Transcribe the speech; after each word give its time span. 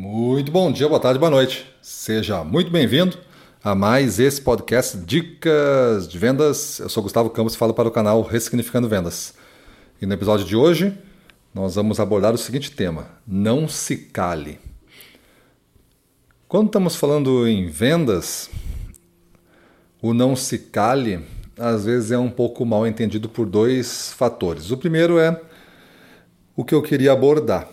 Muito 0.00 0.52
bom 0.52 0.70
dia, 0.70 0.88
boa 0.88 1.00
tarde, 1.00 1.18
boa 1.18 1.28
noite. 1.28 1.66
Seja 1.82 2.44
muito 2.44 2.70
bem-vindo 2.70 3.18
a 3.64 3.74
mais 3.74 4.20
esse 4.20 4.40
podcast 4.40 4.96
Dicas 4.96 6.06
de 6.06 6.16
Vendas. 6.16 6.78
Eu 6.78 6.88
sou 6.88 7.02
Gustavo 7.02 7.28
Campos 7.30 7.54
e 7.54 7.58
falo 7.58 7.74
para 7.74 7.88
o 7.88 7.90
canal 7.90 8.22
Ressignificando 8.22 8.88
Vendas. 8.88 9.34
E 10.00 10.06
no 10.06 10.14
episódio 10.14 10.46
de 10.46 10.54
hoje 10.54 10.96
nós 11.52 11.74
vamos 11.74 11.98
abordar 11.98 12.32
o 12.32 12.38
seguinte 12.38 12.70
tema: 12.70 13.08
não 13.26 13.66
se 13.66 13.96
cale. 13.96 14.60
Quando 16.46 16.68
estamos 16.68 16.94
falando 16.94 17.48
em 17.48 17.66
vendas, 17.66 18.48
o 20.00 20.14
não 20.14 20.36
se 20.36 20.58
cale 20.60 21.26
às 21.58 21.86
vezes 21.86 22.12
é 22.12 22.18
um 22.18 22.30
pouco 22.30 22.64
mal 22.64 22.86
entendido 22.86 23.28
por 23.28 23.46
dois 23.46 24.12
fatores. 24.12 24.70
O 24.70 24.76
primeiro 24.76 25.18
é 25.18 25.42
o 26.54 26.64
que 26.64 26.72
eu 26.72 26.82
queria 26.82 27.10
abordar. 27.10 27.68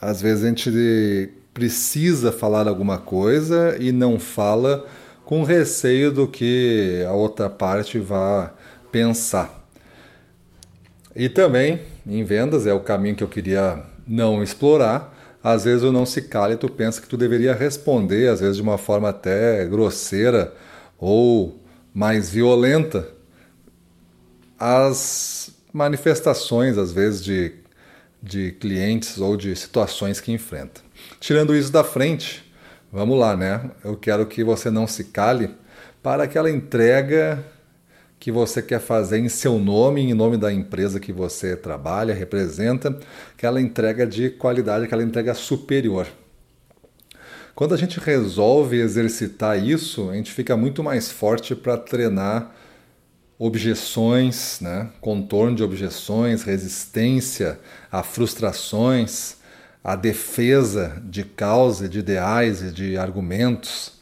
Às 0.00 0.20
vezes 0.20 0.44
a 0.44 0.48
gente 0.48 1.32
precisa 1.54 2.32
falar 2.32 2.66
alguma 2.66 2.98
coisa 2.98 3.76
e 3.80 3.92
não 3.92 4.18
fala 4.18 4.84
com 5.24 5.44
receio 5.44 6.10
do 6.12 6.26
que 6.26 7.02
a 7.08 7.12
outra 7.12 7.48
parte 7.48 7.98
vá 7.98 8.52
pensar. 8.90 9.64
E 11.16 11.28
também, 11.28 11.80
em 12.04 12.24
vendas, 12.24 12.66
é 12.66 12.74
o 12.74 12.80
caminho 12.80 13.14
que 13.14 13.22
eu 13.22 13.28
queria 13.28 13.82
não 14.06 14.42
explorar. 14.42 15.14
Às 15.42 15.64
vezes 15.64 15.84
o 15.84 15.92
não 15.92 16.04
se 16.04 16.22
cala 16.22 16.54
e 16.54 16.56
tu 16.56 16.68
pensa 16.68 17.00
que 17.00 17.08
tu 17.08 17.16
deveria 17.16 17.54
responder, 17.54 18.28
às 18.28 18.40
vezes 18.40 18.56
de 18.56 18.62
uma 18.62 18.76
forma 18.76 19.10
até 19.10 19.64
grosseira 19.66 20.52
ou 20.98 21.60
mais 21.92 22.30
violenta, 22.30 23.06
as 24.58 25.50
manifestações, 25.72 26.78
às 26.78 26.92
vezes, 26.92 27.22
de, 27.22 27.52
de 28.24 28.52
clientes 28.52 29.18
ou 29.18 29.36
de 29.36 29.54
situações 29.54 30.18
que 30.18 30.32
enfrenta. 30.32 30.80
Tirando 31.20 31.54
isso 31.54 31.70
da 31.70 31.84
frente, 31.84 32.42
vamos 32.90 33.18
lá, 33.18 33.36
né? 33.36 33.70
Eu 33.84 33.96
quero 33.96 34.24
que 34.24 34.42
você 34.42 34.70
não 34.70 34.86
se 34.86 35.04
cale 35.04 35.50
para 36.02 36.22
aquela 36.24 36.50
entrega 36.50 37.44
que 38.18 38.32
você 38.32 38.62
quer 38.62 38.80
fazer 38.80 39.18
em 39.18 39.28
seu 39.28 39.58
nome, 39.58 40.00
em 40.00 40.14
nome 40.14 40.38
da 40.38 40.50
empresa 40.50 40.98
que 40.98 41.12
você 41.12 41.54
trabalha, 41.54 42.14
representa, 42.14 42.98
aquela 43.36 43.60
entrega 43.60 44.06
de 44.06 44.30
qualidade, 44.30 44.86
aquela 44.86 45.02
entrega 45.02 45.34
superior. 45.34 46.06
Quando 47.54 47.74
a 47.74 47.76
gente 47.76 48.00
resolve 48.00 48.80
exercitar 48.80 49.62
isso, 49.62 50.08
a 50.08 50.14
gente 50.14 50.32
fica 50.32 50.56
muito 50.56 50.82
mais 50.82 51.12
forte 51.12 51.54
para 51.54 51.76
treinar 51.76 52.54
objeções, 53.38 54.58
né? 54.60 54.90
contorno 55.00 55.56
de 55.56 55.62
objeções, 55.62 56.42
resistência 56.42 57.58
a 57.90 58.02
frustrações, 58.02 59.36
a 59.82 59.96
defesa 59.96 61.02
de 61.04 61.24
causa, 61.24 61.88
de 61.88 61.98
ideais 61.98 62.62
e 62.62 62.70
de 62.70 62.96
argumentos. 62.96 63.92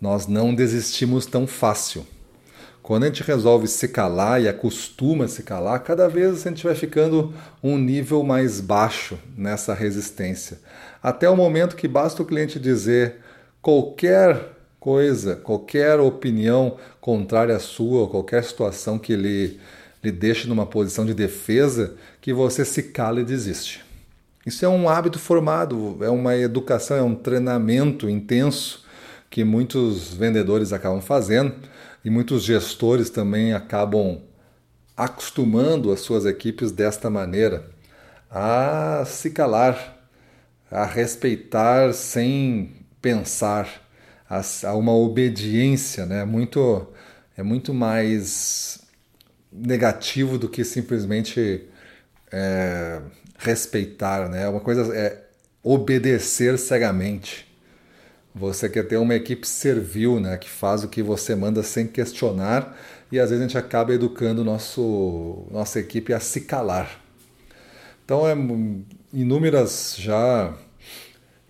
Nós 0.00 0.26
não 0.26 0.54
desistimos 0.54 1.26
tão 1.26 1.46
fácil. 1.46 2.06
Quando 2.82 3.02
a 3.02 3.06
gente 3.08 3.22
resolve 3.22 3.66
se 3.66 3.88
calar 3.88 4.40
e 4.40 4.48
acostuma 4.48 5.28
se 5.28 5.42
calar, 5.42 5.80
cada 5.80 6.08
vez 6.08 6.46
a 6.46 6.48
gente 6.48 6.64
vai 6.64 6.74
ficando 6.74 7.34
um 7.62 7.76
nível 7.76 8.22
mais 8.22 8.60
baixo 8.60 9.18
nessa 9.36 9.74
resistência. 9.74 10.58
Até 11.02 11.28
o 11.28 11.36
momento 11.36 11.76
que 11.76 11.86
basta 11.86 12.22
o 12.22 12.24
cliente 12.24 12.58
dizer 12.58 13.16
qualquer 13.60 14.57
coisa, 14.80 15.36
qualquer 15.36 15.98
opinião 16.00 16.76
contrária 17.00 17.56
à 17.56 17.58
sua, 17.58 18.08
qualquer 18.08 18.44
situação 18.44 18.98
que 18.98 19.16
lhe, 19.16 19.58
lhe 20.02 20.12
deixe 20.12 20.46
numa 20.48 20.66
posição 20.66 21.04
de 21.04 21.14
defesa, 21.14 21.94
que 22.20 22.32
você 22.32 22.64
se 22.64 22.84
cala 22.84 23.20
e 23.20 23.24
desiste. 23.24 23.84
Isso 24.46 24.64
é 24.64 24.68
um 24.68 24.88
hábito 24.88 25.18
formado, 25.18 25.98
é 26.00 26.08
uma 26.08 26.36
educação, 26.36 26.96
é 26.96 27.02
um 27.02 27.14
treinamento 27.14 28.08
intenso 28.08 28.84
que 29.28 29.44
muitos 29.44 30.14
vendedores 30.14 30.72
acabam 30.72 31.00
fazendo 31.00 31.54
e 32.04 32.10
muitos 32.10 32.44
gestores 32.44 33.10
também 33.10 33.52
acabam 33.52 34.22
acostumando 34.96 35.92
as 35.92 36.00
suas 36.00 36.24
equipes 36.24 36.72
desta 36.72 37.10
maneira 37.10 37.68
a 38.30 39.04
se 39.06 39.30
calar, 39.30 39.96
a 40.70 40.84
respeitar 40.84 41.92
sem 41.94 42.74
pensar, 43.00 43.87
a, 44.28 44.74
uma 44.74 44.94
obediência, 44.94 46.04
né? 46.06 46.24
Muito 46.24 46.86
é 47.36 47.42
muito 47.42 47.72
mais 47.72 48.80
negativo 49.52 50.38
do 50.38 50.48
que 50.48 50.64
simplesmente 50.64 51.64
é, 52.32 53.00
respeitar, 53.38 54.28
né? 54.28 54.48
Uma 54.48 54.60
coisa 54.60 54.94
é 54.94 55.24
obedecer 55.62 56.58
cegamente. 56.58 57.46
Você 58.34 58.68
quer 58.68 58.86
ter 58.86 58.96
uma 58.96 59.14
equipe 59.14 59.46
servil, 59.46 60.20
né, 60.20 60.36
que 60.36 60.48
faz 60.48 60.84
o 60.84 60.88
que 60.88 61.02
você 61.02 61.34
manda 61.34 61.62
sem 61.62 61.86
questionar, 61.86 62.76
e 63.10 63.18
às 63.18 63.30
vezes 63.30 63.44
a 63.44 63.48
gente 63.48 63.58
acaba 63.58 63.92
educando 63.92 64.44
nosso 64.44 65.46
nossa 65.50 65.80
equipe 65.80 66.12
a 66.12 66.20
se 66.20 66.42
calar. 66.42 67.00
Então 68.04 68.26
é 68.26 68.34
inúmeras 69.12 69.96
já 69.98 70.54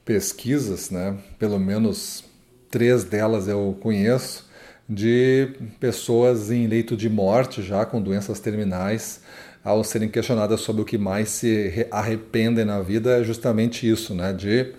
pesquisas, 0.05 0.91
né, 0.91 1.19
pelo 1.39 1.59
menos 1.59 2.25
três 2.71 3.05
delas 3.05 3.49
eu 3.49 3.77
conheço, 3.81 4.47
de 4.89 5.51
pessoas 5.79 6.51
em 6.51 6.67
leito 6.67 6.97
de 6.97 7.11
morte 7.11 7.63
já 7.63 7.85
com 7.85 8.01
doenças 8.01 8.41
terminais 8.41 9.21
ao 9.63 9.85
serem 9.85 10.09
questionadas 10.09 10.61
sobre 10.61 10.81
o 10.81 10.85
que 10.85 10.97
mais 10.97 11.29
se 11.29 11.87
arrependem 11.91 12.65
na 12.65 12.81
vida 12.81 13.19
é 13.19 13.25
justamente 13.25 13.89
isso, 13.89 14.15
né, 14.15 14.33
de 14.33 14.73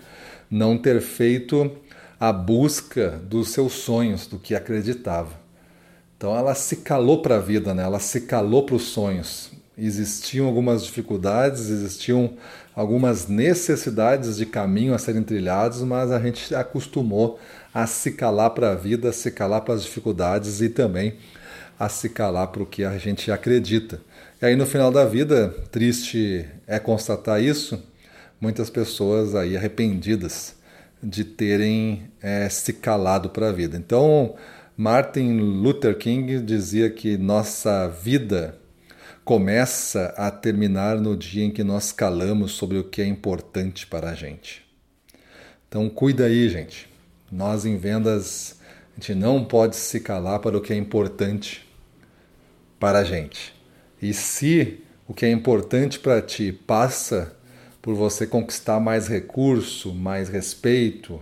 não 0.50 0.76
ter 0.76 1.00
feito 1.00 1.70
a 2.18 2.32
busca 2.32 3.20
dos 3.22 3.50
seus 3.50 3.72
sonhos, 3.72 4.26
do 4.26 4.38
que 4.38 4.54
acreditava. 4.54 5.30
Então 6.16 6.36
ela 6.36 6.54
se 6.54 6.76
calou 6.76 7.22
para 7.22 7.36
a 7.36 7.40
vida, 7.40 7.72
né? 7.72 7.82
ela 7.82 7.98
se 7.98 8.22
calou 8.22 8.66
para 8.66 8.74
os 8.74 8.82
sonhos. 8.82 9.50
Existiam 9.78 10.46
algumas 10.46 10.84
dificuldades, 10.84 11.70
existiam 11.70 12.34
algumas 12.74 13.26
necessidades 13.26 14.36
de 14.36 14.44
caminho 14.44 14.92
a 14.92 14.98
serem 14.98 15.22
trilhados, 15.22 15.80
mas 15.80 16.10
a 16.10 16.20
gente 16.20 16.54
acostumou 16.54 17.38
a 17.72 17.86
se 17.86 18.12
calar 18.12 18.50
para 18.50 18.72
a 18.72 18.74
vida, 18.74 19.10
a 19.10 19.12
se 19.12 19.30
calar 19.30 19.62
para 19.62 19.74
as 19.74 19.82
dificuldades 19.82 20.60
e 20.60 20.68
também 20.68 21.14
a 21.78 21.88
se 21.88 22.10
calar 22.10 22.48
para 22.48 22.62
o 22.62 22.66
que 22.66 22.84
a 22.84 22.98
gente 22.98 23.32
acredita. 23.32 24.00
E 24.42 24.46
aí 24.46 24.56
no 24.56 24.66
final 24.66 24.90
da 24.90 25.04
vida, 25.04 25.48
triste 25.70 26.46
é 26.66 26.78
constatar 26.78 27.42
isso, 27.42 27.82
muitas 28.40 28.68
pessoas 28.68 29.34
aí 29.34 29.56
arrependidas 29.56 30.56
de 31.02 31.24
terem 31.24 32.10
é, 32.20 32.48
se 32.48 32.74
calado 32.74 33.30
para 33.30 33.48
a 33.48 33.52
vida. 33.52 33.76
Então, 33.76 34.34
Martin 34.76 35.38
Luther 35.38 35.96
King 35.96 36.40
dizia 36.40 36.90
que 36.90 37.16
nossa 37.16 37.88
vida 37.88 38.58
começa 39.24 40.12
a 40.16 40.30
terminar 40.30 40.98
no 40.98 41.16
dia 41.16 41.44
em 41.44 41.50
que 41.50 41.62
nós 41.62 41.92
calamos 41.92 42.52
sobre 42.52 42.78
o 42.78 42.84
que 42.84 43.00
é 43.00 43.06
importante 43.06 43.86
para 43.86 44.10
a 44.10 44.14
gente. 44.14 44.66
Então, 45.68 45.88
cuida 45.88 46.24
aí, 46.26 46.48
gente. 46.48 46.89
Nós 47.30 47.64
em 47.64 47.76
vendas, 47.76 48.56
a 48.92 49.00
gente 49.00 49.14
não 49.14 49.44
pode 49.44 49.76
se 49.76 50.00
calar 50.00 50.40
para 50.40 50.56
o 50.56 50.60
que 50.60 50.72
é 50.72 50.76
importante 50.76 51.64
para 52.78 52.98
a 52.98 53.04
gente. 53.04 53.54
E 54.02 54.12
se 54.12 54.80
o 55.06 55.14
que 55.14 55.26
é 55.26 55.30
importante 55.30 55.98
para 55.98 56.20
ti 56.20 56.52
passa 56.52 57.36
por 57.80 57.94
você 57.94 58.26
conquistar 58.26 58.80
mais 58.80 59.06
recurso, 59.06 59.94
mais 59.94 60.28
respeito, 60.28 61.20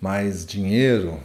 mais 0.00 0.44
dinheiro, 0.44 1.18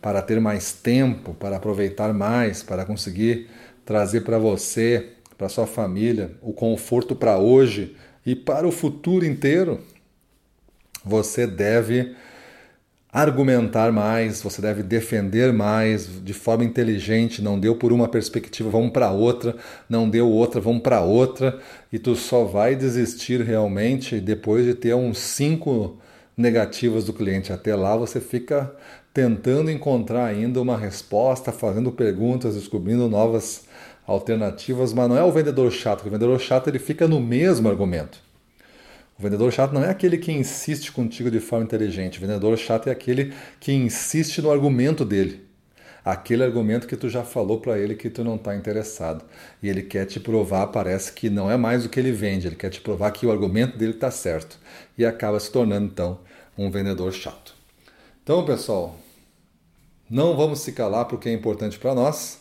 para 0.00 0.22
ter 0.22 0.40
mais 0.40 0.72
tempo, 0.72 1.34
para 1.34 1.56
aproveitar 1.56 2.14
mais, 2.14 2.62
para 2.62 2.84
conseguir 2.84 3.50
trazer 3.84 4.20
para 4.20 4.38
você, 4.38 5.12
para 5.36 5.48
sua 5.48 5.66
família, 5.66 6.30
o 6.40 6.52
conforto 6.52 7.16
para 7.16 7.38
hoje 7.38 7.96
e 8.24 8.34
para 8.34 8.66
o 8.66 8.72
futuro 8.72 9.24
inteiro, 9.24 9.80
você 11.04 11.46
deve 11.46 12.14
argumentar 13.16 13.90
mais, 13.90 14.42
você 14.42 14.60
deve 14.60 14.82
defender 14.82 15.50
mais 15.50 16.22
de 16.22 16.34
forma 16.34 16.62
inteligente. 16.64 17.40
Não 17.40 17.58
deu 17.58 17.74
por 17.74 17.90
uma 17.90 18.06
perspectiva, 18.06 18.68
vamos 18.68 18.90
para 18.90 19.10
outra. 19.10 19.56
Não 19.88 20.06
deu 20.06 20.28
outra, 20.28 20.60
vamos 20.60 20.82
para 20.82 21.00
outra. 21.00 21.58
E 21.90 21.98
tu 21.98 22.14
só 22.14 22.44
vai 22.44 22.76
desistir 22.76 23.40
realmente 23.40 24.20
depois 24.20 24.66
de 24.66 24.74
ter 24.74 24.94
uns 24.94 25.16
cinco 25.16 25.96
negativas 26.36 27.04
do 27.04 27.14
cliente. 27.14 27.54
Até 27.54 27.74
lá 27.74 27.96
você 27.96 28.20
fica 28.20 28.70
tentando 29.14 29.70
encontrar 29.70 30.26
ainda 30.26 30.60
uma 30.60 30.76
resposta, 30.76 31.50
fazendo 31.50 31.90
perguntas, 31.90 32.54
descobrindo 32.54 33.08
novas 33.08 33.64
alternativas, 34.06 34.92
mas 34.92 35.08
não 35.08 35.16
é 35.16 35.24
o 35.24 35.32
vendedor 35.32 35.72
chato. 35.72 36.06
O 36.06 36.10
vendedor 36.10 36.38
chato 36.38 36.68
ele 36.68 36.78
fica 36.78 37.08
no 37.08 37.18
mesmo 37.18 37.66
argumento. 37.66 38.25
O 39.18 39.22
vendedor 39.22 39.50
chato 39.50 39.72
não 39.72 39.82
é 39.82 39.88
aquele 39.88 40.18
que 40.18 40.30
insiste 40.30 40.92
contigo 40.92 41.30
de 41.30 41.40
forma 41.40 41.64
inteligente. 41.64 42.18
O 42.18 42.20
vendedor 42.20 42.56
chato 42.58 42.88
é 42.88 42.92
aquele 42.92 43.32
que 43.58 43.72
insiste 43.72 44.42
no 44.42 44.50
argumento 44.50 45.06
dele. 45.06 45.46
Aquele 46.04 46.44
argumento 46.44 46.86
que 46.86 46.96
tu 46.96 47.08
já 47.08 47.24
falou 47.24 47.58
para 47.58 47.78
ele 47.78 47.94
que 47.94 48.10
tu 48.10 48.22
não 48.22 48.36
está 48.36 48.54
interessado. 48.54 49.24
E 49.62 49.68
ele 49.68 49.82
quer 49.82 50.04
te 50.04 50.20
provar, 50.20 50.66
parece 50.66 51.12
que 51.12 51.30
não 51.30 51.50
é 51.50 51.56
mais 51.56 51.84
o 51.84 51.88
que 51.88 51.98
ele 51.98 52.12
vende, 52.12 52.46
ele 52.46 52.56
quer 52.56 52.68
te 52.68 52.80
provar 52.80 53.10
que 53.10 53.26
o 53.26 53.32
argumento 53.32 53.78
dele 53.78 53.92
está 53.92 54.10
certo. 54.10 54.58
E 54.98 55.04
acaba 55.04 55.40
se 55.40 55.50
tornando, 55.50 55.86
então, 55.86 56.20
um 56.56 56.70
vendedor 56.70 57.12
chato. 57.12 57.54
Então, 58.22 58.44
pessoal, 58.44 58.96
não 60.10 60.36
vamos 60.36 60.60
se 60.60 60.72
calar 60.72 61.06
para 61.06 61.16
o 61.16 61.18
que 61.18 61.28
é 61.28 61.32
importante 61.32 61.78
para 61.78 61.94
nós. 61.94 62.40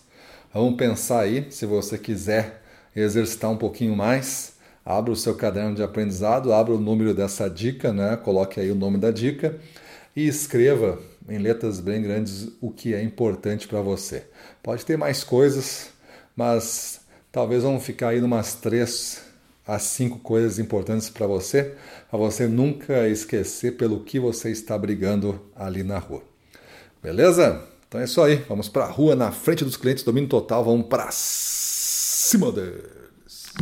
Vamos 0.54 0.76
pensar 0.76 1.22
aí, 1.22 1.48
se 1.50 1.66
você 1.66 1.98
quiser 1.98 2.62
exercitar 2.96 3.50
um 3.50 3.58
pouquinho 3.58 3.96
mais, 3.96 4.55
abra 4.86 5.12
o 5.12 5.16
seu 5.16 5.34
caderno 5.34 5.76
de 5.76 5.82
aprendizado, 5.82 6.54
abra 6.54 6.74
o 6.74 6.80
número 6.80 7.14
dessa 7.14 7.50
dica, 7.50 7.92
né? 7.92 8.16
coloque 8.16 8.60
aí 8.60 8.70
o 8.70 8.76
nome 8.76 9.00
da 9.00 9.10
dica 9.10 9.58
e 10.16 10.28
escreva 10.28 11.00
em 11.28 11.40
letras 11.40 11.80
bem 11.80 12.02
grandes 12.04 12.50
o 12.62 12.70
que 12.70 12.94
é 12.94 13.02
importante 13.02 13.68
para 13.68 13.82
você. 13.82 14.26
Pode 14.62 14.86
ter 14.86 14.98
mais 14.98 15.24
coisas, 15.24 15.90
mas 16.36 17.02
talvez 17.32 17.64
vamos 17.64 17.84
ficar 17.84 18.10
aí 18.10 18.22
umas 18.22 18.54
três 18.54 19.24
a 19.68 19.80
cinco 19.80 20.20
coisas 20.20 20.60
importantes 20.60 21.10
para 21.10 21.26
você, 21.26 21.74
para 22.10 22.20
você 22.20 22.48
nunca 22.48 23.08
esquecer 23.08 23.78
pelo 23.78 24.02
que 24.02 24.20
você 24.20 24.52
está 24.52 24.78
brigando 24.78 25.42
ali 25.56 25.82
na 25.82 25.98
rua. 25.98 26.22
Beleza? 27.02 27.64
Então 27.88 28.00
é 28.00 28.04
isso 28.04 28.22
aí. 28.22 28.36
Vamos 28.48 28.70
para 28.70 28.86
a 28.86 28.90
rua 28.90 29.16
na 29.16 29.32
frente 29.32 29.64
dos 29.64 29.78
clientes, 29.78 30.04
domínio 30.04 30.30
total. 30.30 30.64
Vamos 30.64 30.88
para 30.88 31.08
cima 31.12 32.52
deles. 32.52 33.05